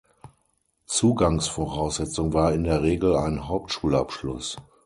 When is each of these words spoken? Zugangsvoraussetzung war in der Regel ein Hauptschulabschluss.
Zugangsvoraussetzung 0.87 2.33
war 2.33 2.53
in 2.53 2.63
der 2.63 2.81
Regel 2.81 3.15
ein 3.15 3.47
Hauptschulabschluss. 3.47 4.57